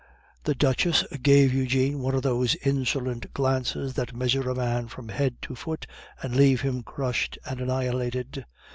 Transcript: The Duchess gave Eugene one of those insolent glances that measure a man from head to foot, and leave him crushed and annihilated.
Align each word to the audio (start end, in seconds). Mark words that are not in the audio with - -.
The 0.45 0.55
Duchess 0.55 1.05
gave 1.21 1.53
Eugene 1.53 1.99
one 1.99 2.15
of 2.15 2.23
those 2.23 2.55
insolent 2.65 3.31
glances 3.35 3.93
that 3.93 4.15
measure 4.15 4.49
a 4.49 4.55
man 4.55 4.87
from 4.87 5.09
head 5.09 5.37
to 5.43 5.53
foot, 5.53 5.85
and 6.23 6.35
leave 6.35 6.61
him 6.61 6.81
crushed 6.81 7.37
and 7.45 7.61
annihilated. 7.61 8.47